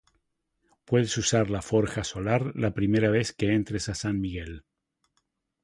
Puedes 0.83 1.15
usar 1.19 1.51
la 1.51 1.61
forja 1.61 2.03
solar 2.03 2.53
la 2.55 2.73
primera 2.73 3.11
vez 3.11 3.33
que 3.33 3.53
entres 3.53 3.87
a 3.87 3.93
San 3.93 4.19
Miguel. 4.19 4.63